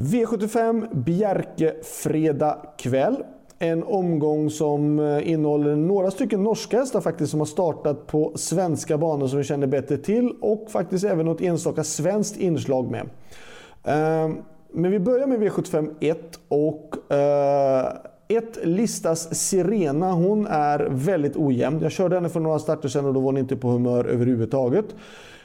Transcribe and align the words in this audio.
V75 0.00 0.86
Bjerke 0.92 1.74
fredag 1.82 2.58
kväll. 2.78 3.16
En 3.58 3.82
omgång 3.82 4.50
som 4.50 4.98
eh, 4.98 5.30
innehåller 5.30 5.76
några 5.76 6.10
stycken 6.10 6.42
norska 6.42 6.78
hästar 6.78 7.00
faktiskt 7.00 7.30
som 7.30 7.40
har 7.40 7.46
startat 7.46 8.06
på 8.06 8.32
svenska 8.34 8.98
banor 8.98 9.26
som 9.26 9.38
vi 9.38 9.44
känner 9.44 9.66
bättre 9.66 9.96
till 9.96 10.32
och 10.40 10.70
faktiskt 10.70 11.04
även 11.04 11.26
något 11.26 11.40
enstaka 11.40 11.84
svenskt 11.84 12.36
inslag 12.36 12.90
med. 12.90 13.08
Ehm, 13.84 14.36
men 14.72 14.90
vi 14.90 14.98
börjar 14.98 15.26
med 15.26 15.40
V75 15.40 15.94
1 16.00 16.38
och 16.48 17.12
eh, 17.12 17.92
1 18.28 18.58
listas 18.62 19.34
Sirena. 19.34 20.12
Hon 20.12 20.46
är 20.46 20.88
väldigt 20.90 21.36
ojämn. 21.36 21.80
Jag 21.82 21.92
körde 21.92 22.14
henne 22.14 22.28
för 22.28 22.40
några 22.40 22.58
starter 22.58 22.88
sedan 22.88 23.04
och 23.04 23.14
då 23.14 23.20
var 23.20 23.26
hon 23.26 23.38
inte 23.38 23.56
på 23.56 23.68
humör 23.68 24.04
överhuvudtaget. 24.04 24.94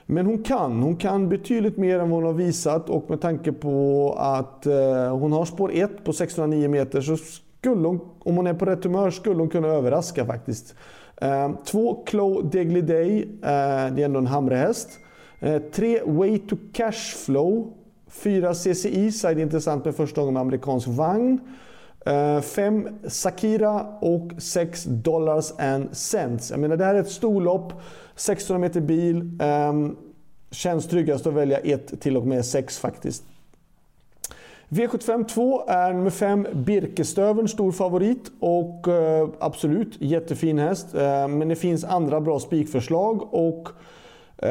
Men 0.06 0.26
hon 0.26 0.44
kan. 0.44 0.82
Hon 0.82 0.96
kan 0.96 1.30
betydligt 1.30 1.78
mer 1.78 2.00
än 2.00 2.10
vad 2.10 2.24
hon 2.24 2.26
har 2.26 2.34
visat 2.34 2.90
och 2.90 3.10
med 3.10 3.22
tanke 3.22 3.52
på 3.52 4.16
att 4.18 4.66
eh, 4.66 5.18
hon 5.18 5.32
har 5.32 5.46
spår 5.46 5.72
1 5.74 6.04
på 6.04 6.14
609 6.14 6.70
meter 6.70 7.02
så 7.02 7.18
skulle 7.18 7.88
hon, 7.88 8.00
om 8.20 8.36
hon 8.36 8.48
är 8.48 8.54
på 8.54 8.66
rätt 8.66 8.84
humör, 8.84 9.12
skulle 9.12 9.40
hon 9.40 9.50
kunna 9.50 9.68
överraska 9.68 10.26
faktiskt. 10.26 10.76
Eh, 11.18 11.52
två 11.66 12.04
Clow 12.06 12.50
Degly 12.50 12.82
Day, 12.82 13.22
eh, 13.22 13.94
det 13.96 14.02
är 14.02 14.06
ändå 14.06 14.20
en 14.20 14.28
Hamrehäst. 14.28 14.90
Tre 15.72 16.02
Way 16.06 16.40
to 16.40 16.56
Cashflow. 16.74 17.74
Fyra 18.08 18.54
CCI, 18.54 19.12
side 19.12 19.40
intressant 19.40 19.86
med 19.86 19.96
första 19.96 20.22
gången 20.22 20.34
med 20.34 20.42
amerikansk 20.42 20.88
vagn. 20.88 21.40
Eh, 22.06 22.42
5 22.42 22.88
Sakira 23.08 23.86
och 24.00 24.32
6 24.38 24.84
Dollars 24.84 25.52
and 25.60 25.98
Cents. 25.98 26.52
Jag 26.52 26.60
menar 26.60 26.78
det 26.78 26.86
här 26.86 26.96
är 26.96 27.00
ett 27.00 27.12
storlopp, 27.12 27.74
600 28.16 28.60
meter 28.60 28.82
bil. 28.82 29.40
Um, 29.70 29.98
känns 30.52 30.88
tryggast 30.88 31.28
att 31.28 31.34
välja 31.34 31.58
1 31.58 32.02
till 32.02 32.18
och 32.18 32.28
med 32.28 32.46
6 32.46 32.80
faktiskt. 32.80 33.24
V75 34.70 35.28
2 35.28 35.66
är 35.68 35.94
nummer 35.94 36.10
5 36.10 36.48
Birkestövern, 36.54 37.48
stor 37.48 37.72
favorit 37.72 38.32
och 38.40 38.88
uh, 38.88 39.30
absolut 39.40 40.02
jättefin 40.02 40.60
häst. 40.60 40.88
Uh, 40.96 41.28
men 41.28 41.50
det 41.50 41.56
finns 41.56 41.84
andra 41.84 42.22
bra 42.22 42.40
spikförslag 42.40 43.34
och 43.34 43.70
Eh, 44.38 44.50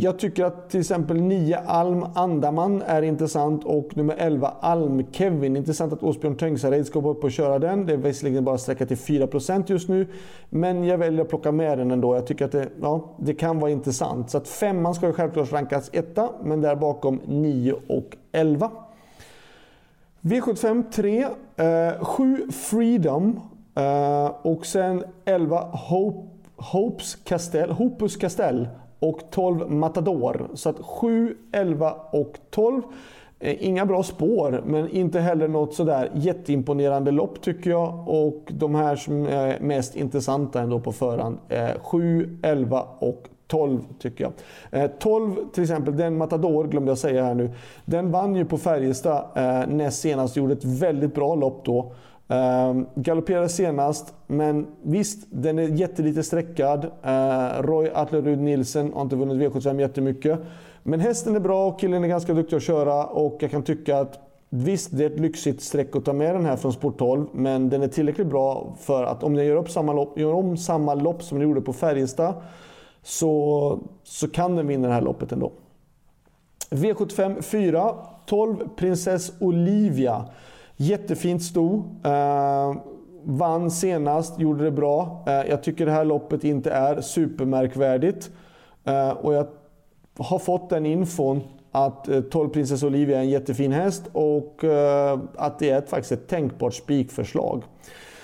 jag 0.00 0.18
tycker 0.18 0.44
att 0.44 0.70
till 0.70 0.80
exempel 0.80 1.20
9 1.20 1.58
Alm 1.66 2.06
Andaman 2.14 2.82
är 2.86 3.02
intressant 3.02 3.64
och 3.64 3.96
nummer 3.96 4.14
11 4.18 4.54
Alm 4.60 5.06
Kevin. 5.12 5.56
Intressant 5.56 5.92
att 5.92 6.02
Åsbjörn 6.02 6.36
Tengsared 6.36 6.86
ska 6.86 7.00
gå 7.00 7.10
upp 7.10 7.24
och 7.24 7.32
köra 7.32 7.58
den. 7.58 7.86
Det 7.86 7.92
är 7.92 7.96
visserligen 7.96 8.44
bara 8.44 8.58
sträcka 8.58 8.86
till 8.86 8.96
4% 8.96 9.64
just 9.66 9.88
nu. 9.88 10.06
Men 10.50 10.84
jag 10.84 10.98
väljer 10.98 11.22
att 11.22 11.28
plocka 11.28 11.52
med 11.52 11.78
den 11.78 11.90
ändå. 11.90 12.14
Jag 12.14 12.26
tycker 12.26 12.44
att 12.44 12.52
det, 12.52 12.68
ja, 12.80 13.14
det 13.18 13.34
kan 13.34 13.60
vara 13.60 13.70
intressant. 13.70 14.30
Så 14.30 14.38
att 14.38 14.48
femman 14.48 14.94
ska 14.94 15.06
ju 15.06 15.12
självklart 15.12 15.52
rankas 15.52 15.90
etta, 15.92 16.30
men 16.42 16.60
där 16.60 16.76
bakom 16.76 17.20
9 17.26 17.74
och 17.88 18.16
11. 18.32 18.70
V75 20.20 20.84
3. 20.92 21.26
Eh, 21.56 22.04
7 22.04 22.50
Freedom. 22.50 23.40
Eh, 23.74 24.26
och 24.42 24.66
sen 24.66 25.04
11 25.24 25.60
Hope, 25.60 26.28
Hopes 26.56 27.14
Castell, 27.14 27.70
Hopus 27.70 28.16
Castell 28.16 28.68
och 28.98 29.20
12 29.30 29.70
Matador. 29.70 30.48
Så 30.54 30.68
att 30.68 30.80
7, 30.80 31.36
11 31.52 31.94
och 32.10 32.38
12. 32.50 32.82
Eh, 33.38 33.66
inga 33.66 33.86
bra 33.86 34.02
spår, 34.02 34.62
men 34.66 34.88
inte 34.88 35.20
heller 35.20 35.48
något 35.48 35.74
sådär 35.74 36.10
jätteimponerande 36.14 37.10
lopp 37.10 37.40
tycker 37.40 37.70
jag. 37.70 38.08
Och 38.08 38.42
de 38.48 38.74
här 38.74 38.96
som 38.96 39.26
är 39.26 39.60
mest 39.60 39.96
intressanta 39.96 40.60
ändå 40.60 40.80
på 40.80 40.92
förhand. 40.92 41.38
Eh, 41.48 41.70
7, 41.82 42.38
11 42.42 42.86
och 42.98 43.28
12 43.46 43.80
tycker 43.98 44.24
jag. 44.24 44.32
Eh, 44.82 44.90
12 44.98 45.34
till 45.52 45.62
exempel, 45.62 45.96
den 45.96 46.16
Matador 46.16 46.64
glömde 46.64 46.90
jag 46.90 46.98
säga 46.98 47.24
här 47.24 47.34
nu. 47.34 47.50
Den 47.84 48.10
vann 48.10 48.36
ju 48.36 48.44
på 48.44 48.58
Färjestad 48.58 49.24
eh, 49.34 49.66
näst 49.68 50.00
senast, 50.00 50.36
gjorde 50.36 50.52
ett 50.52 50.64
väldigt 50.64 51.14
bra 51.14 51.34
lopp 51.34 51.64
då. 51.64 51.92
Uh, 52.30 52.82
galopperade 52.94 53.48
senast, 53.48 54.14
men 54.26 54.66
visst, 54.82 55.26
den 55.30 55.58
är 55.58 55.62
jättelite 55.62 56.22
sträckad. 56.22 56.84
Uh, 56.84 57.62
Roy 57.62 57.90
Atlerud 57.94 58.38
Nielsen 58.38 58.92
har 58.92 59.02
inte 59.02 59.16
vunnit 59.16 59.52
V75 59.52 59.80
jättemycket. 59.80 60.38
Men 60.82 61.00
hästen 61.00 61.36
är 61.36 61.40
bra 61.40 61.66
och 61.66 61.80
killen 61.80 62.04
är 62.04 62.08
ganska 62.08 62.34
duktig 62.34 62.56
att 62.56 62.62
köra 62.62 63.04
och 63.04 63.36
jag 63.40 63.50
kan 63.50 63.62
tycka 63.62 63.98
att 63.98 64.26
Visst, 64.48 64.88
det 64.92 65.04
är 65.04 65.10
ett 65.10 65.20
lyxigt 65.20 65.62
streck 65.62 65.96
att 65.96 66.04
ta 66.04 66.12
med 66.12 66.34
den 66.34 66.44
här 66.44 66.56
från 66.56 66.72
sport 66.72 66.98
12, 66.98 67.26
men 67.32 67.70
den 67.70 67.82
är 67.82 67.88
tillräckligt 67.88 68.26
bra 68.26 68.74
för 68.80 69.04
att 69.04 69.22
om 69.22 69.34
den 69.34 69.46
gör, 69.46 69.56
upp 69.56 69.70
samma 69.70 69.92
lopp, 69.92 70.18
gör 70.18 70.32
om 70.32 70.56
samma 70.56 70.94
lopp 70.94 71.22
som 71.22 71.38
den 71.38 71.48
gjorde 71.48 71.60
på 71.60 71.72
Färjestad 71.72 72.34
så, 73.02 73.80
så 74.04 74.28
kan 74.28 74.56
den 74.56 74.66
vinna 74.66 74.88
det 74.88 74.94
här 74.94 75.02
loppet 75.02 75.32
ändå. 75.32 75.52
V75 76.70 77.42
4, 77.42 77.94
12 78.26 78.56
Princess 78.76 79.32
Olivia. 79.40 80.24
Jättefint 80.76 81.42
sto. 81.42 81.84
Eh, 82.04 82.76
vann 83.24 83.70
senast, 83.70 84.40
gjorde 84.40 84.64
det 84.64 84.70
bra. 84.70 85.24
Eh, 85.26 85.32
jag 85.32 85.62
tycker 85.62 85.86
det 85.86 85.92
här 85.92 86.04
loppet 86.04 86.44
inte 86.44 86.70
är 86.70 87.00
supermärkvärdigt. 87.00 88.30
Eh, 88.84 89.10
och 89.10 89.34
jag 89.34 89.46
har 90.18 90.38
fått 90.38 90.70
den 90.70 90.86
infon 90.86 91.42
att 91.72 92.08
eh, 92.08 92.20
12 92.20 92.48
Princess 92.48 92.82
Olivia 92.82 93.16
är 93.16 93.22
en 93.22 93.30
jättefin 93.30 93.72
häst 93.72 94.02
och 94.12 94.64
eh, 94.64 95.18
att 95.36 95.58
det 95.58 95.70
är 95.70 95.78
ett, 95.78 95.90
faktiskt 95.90 96.12
ett 96.12 96.28
tänkbart 96.28 96.74
spikförslag. 96.74 97.62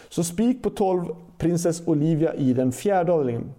Så 0.09 0.25
spik 0.25 0.63
på 0.63 0.71
12 0.71 1.05
Princess 1.39 1.83
Olivia 1.87 2.35
i 2.35 2.53
den 2.53 2.73
fjärde 2.73 3.13
avdelningen. 3.13 3.53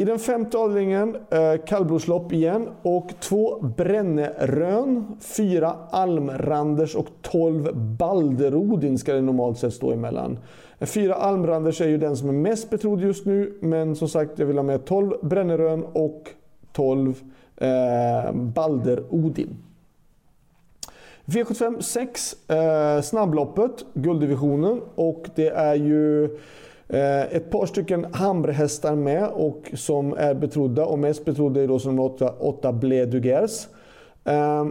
I 0.00 0.04
den 0.04 0.18
femte 0.18 0.58
avdelningen 0.58 1.16
eh, 1.30 1.64
kallblodslopp 1.66 2.32
igen 2.32 2.68
och 2.82 3.10
två 3.20 3.58
Brännerön, 3.76 5.16
fyra 5.20 5.76
Almranders 5.90 6.94
och 6.94 7.06
12 7.22 7.76
Balderodin 7.76 8.98
ska 8.98 9.14
det 9.14 9.20
normalt 9.20 9.58
sett 9.58 9.74
stå 9.74 9.92
emellan. 9.92 10.38
Eh, 10.78 10.86
fyra 10.86 11.14
Almranders 11.14 11.80
är 11.80 11.88
ju 11.88 11.98
den 11.98 12.16
som 12.16 12.28
är 12.28 12.32
mest 12.32 12.70
betrodd 12.70 13.00
just 13.00 13.26
nu, 13.26 13.58
men 13.60 13.96
som 13.96 14.08
sagt 14.08 14.38
jag 14.38 14.46
vill 14.46 14.56
ha 14.56 14.62
med 14.62 14.84
12 14.84 15.12
Brännerön 15.22 15.84
och 15.92 16.30
12 16.72 17.14
eh, 17.56 18.32
Balderodin. 18.32 19.56
V75 21.24 21.80
6, 21.80 22.50
eh, 22.50 23.00
snabbloppet, 23.02 23.84
gulddivisionen 23.94 24.80
och 24.94 25.28
det 25.34 25.48
är 25.48 25.74
ju 25.74 26.28
Eh, 26.88 27.22
ett 27.36 27.50
par 27.50 27.66
stycken 27.66 28.06
Hamrehästar 28.12 28.94
med 28.94 29.28
och 29.28 29.70
som 29.74 30.12
är 30.12 30.34
betrodda 30.34 30.84
och 30.84 30.98
mest 30.98 31.24
betrodda 31.24 31.62
är 31.62 31.68
då 31.68 31.78
som 31.78 31.98
8, 31.98 32.32
8 32.38 32.72
Bledugers. 32.72 33.66
Eh, 34.24 34.66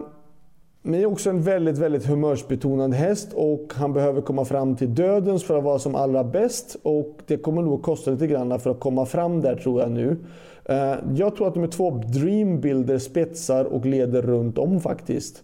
Men 0.82 0.92
det 0.92 1.02
är 1.02 1.06
också 1.06 1.30
en 1.30 1.42
väldigt, 1.42 1.78
väldigt 1.78 2.06
humörsbetonad 2.06 2.94
häst 2.94 3.28
och 3.34 3.72
han 3.76 3.92
behöver 3.92 4.20
komma 4.20 4.44
fram 4.44 4.76
till 4.76 4.94
dödens 4.94 5.44
för 5.44 5.58
att 5.58 5.64
vara 5.64 5.78
som 5.78 5.94
allra 5.94 6.24
bäst. 6.24 6.76
Och 6.82 7.18
det 7.26 7.36
kommer 7.36 7.62
nog 7.62 7.74
att 7.74 7.82
kosta 7.82 8.10
lite 8.10 8.26
grann 8.26 8.60
för 8.60 8.70
att 8.70 8.80
komma 8.80 9.06
fram 9.06 9.40
där 9.40 9.56
tror 9.56 9.80
jag 9.80 9.90
nu. 9.90 10.16
Eh, 10.64 10.94
jag 11.14 11.36
tror 11.36 11.48
att 11.48 11.54
nummer 11.54 11.68
två 11.68 11.90
Dreambuilder 11.90 12.98
spetsar 12.98 13.64
och 13.64 13.86
leder 13.86 14.22
runt 14.22 14.58
om 14.58 14.80
faktiskt. 14.80 15.42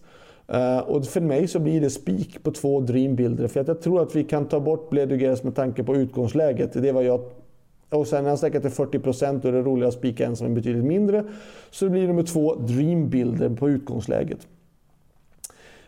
Uh, 0.53 0.79
och 0.79 1.05
för 1.05 1.21
mig 1.21 1.47
så 1.47 1.59
blir 1.59 1.81
det 1.81 1.89
spik 1.89 2.43
på 2.43 2.51
två 2.51 2.79
Dreambuilder. 2.79 3.47
För 3.47 3.59
att 3.59 3.67
jag 3.67 3.81
tror 3.81 4.01
att 4.01 4.15
vi 4.15 4.23
kan 4.23 4.45
ta 4.45 4.59
bort 4.59 4.89
Bledugeres 4.89 5.43
med 5.43 5.55
tanke 5.55 5.83
på 5.83 5.95
utgångsläget. 5.95 6.73
Det 6.73 6.91
var 6.91 7.01
jag... 7.01 7.21
Och 7.89 8.07
sen 8.07 8.23
när 8.23 8.29
han 8.29 8.37
säkert 8.37 8.61
till 8.61 8.71
40% 8.71 9.39
då 9.41 9.47
är 9.47 9.51
det 9.51 9.61
roligare 9.61 9.87
att 9.87 9.93
spika 9.93 10.25
en 10.25 10.35
som 10.35 10.47
är 10.47 10.55
betydligt 10.55 10.85
mindre. 10.85 11.23
Så 11.71 11.85
det 11.85 11.91
blir 11.91 12.07
nummer 12.07 12.23
två 12.23 12.55
Dreambuilder 12.55 13.49
på 13.49 13.69
utgångsläget. 13.69 14.47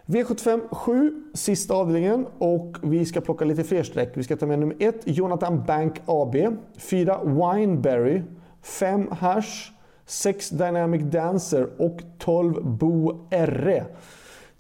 V75 0.05 0.61
7, 0.71 1.23
sista 1.33 1.73
avdelningen 1.73 2.25
och 2.37 2.77
vi 2.83 3.05
ska 3.05 3.21
plocka 3.21 3.45
lite 3.45 3.63
fler 3.63 3.83
streck. 3.83 4.11
Vi 4.13 4.23
ska 4.23 4.35
ta 4.35 4.45
med 4.45 4.59
nummer 4.59 4.75
1 4.79 4.95
Jonathan 5.03 5.63
Bank 5.67 6.01
AB, 6.05 6.35
4 6.77 7.19
Wineberry, 7.23 8.21
5 8.61 9.07
Hash, 9.11 9.71
6 10.05 10.49
Dynamic 10.49 11.01
Dancer 11.01 11.67
och 11.77 12.01
12 12.17 12.65
Bo 12.65 13.27
R. 13.29 13.85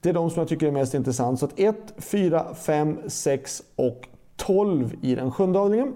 Det 0.07 0.11
är 0.11 0.13
de 0.13 0.29
som 0.29 0.39
jag 0.39 0.47
tycker 0.47 0.67
är 0.67 0.71
mest 0.71 0.93
intressant. 0.93 1.39
Så 1.39 1.45
att 1.45 1.59
1, 1.59 1.75
4, 1.97 2.53
5, 2.53 2.97
6 3.07 3.63
och 3.75 4.07
12 4.35 4.95
i 5.01 5.15
den 5.15 5.31
sjunde 5.31 5.59
avdelningen. 5.59 5.93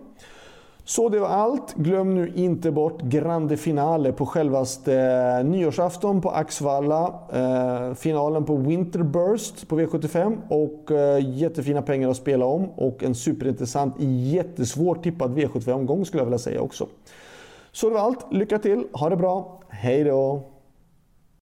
Så 0.83 1.09
det 1.09 1.19
var 1.19 1.27
allt. 1.27 1.73
Glöm 1.75 2.15
nu 2.15 2.31
inte 2.35 2.71
bort 2.71 3.01
Grande 3.01 3.57
Finale 3.57 4.11
på 4.11 4.25
självaste 4.25 4.95
eh, 4.95 5.45
nyårsafton 5.45 6.21
på 6.21 6.29
Axvalla. 6.29 7.13
Eh, 7.33 7.93
finalen 7.93 8.45
på 8.45 8.55
Winterburst 8.55 9.67
på 9.67 9.79
V75 9.79 10.37
och 10.49 10.91
eh, 10.91 11.37
jättefina 11.37 11.81
pengar 11.81 12.09
att 12.09 12.17
spela 12.17 12.45
om 12.45 12.69
och 12.69 13.03
en 13.03 13.15
superintressant, 13.15 13.95
jättesvårt 13.99 15.03
tippad 15.03 15.37
V75-omgång 15.37 16.05
skulle 16.05 16.21
jag 16.21 16.25
vilja 16.25 16.39
säga 16.39 16.61
också. 16.61 16.87
Så 17.71 17.89
det 17.89 17.93
var 17.93 18.01
allt. 18.01 18.33
Lycka 18.33 18.59
till, 18.59 18.83
ha 18.93 19.09
det 19.09 19.17
bra, 19.17 19.61
hej 19.69 20.03
då! 20.03 20.50